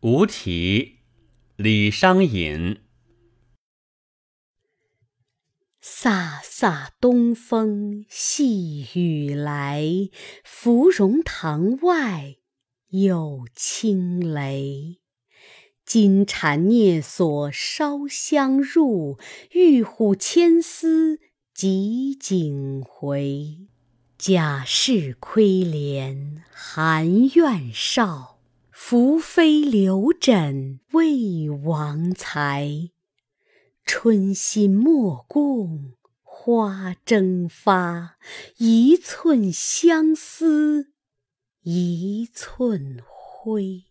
[0.00, 1.00] 无题，
[1.56, 2.76] 李商隐。
[5.82, 9.82] 飒飒东风细雨来，
[10.44, 12.36] 芙蓉塘外
[12.90, 15.00] 有轻雷。
[15.84, 19.18] 金蝉蹑锁烧香入，
[19.50, 21.18] 玉虎牵丝
[21.56, 23.66] 汲井回。
[24.16, 28.37] 贾氏窥帘含怨少，
[28.90, 32.88] 拂妃留枕为王才。
[33.84, 38.16] 春心莫共花争发，
[38.56, 40.94] 一寸相思
[41.60, 43.84] 一寸灰。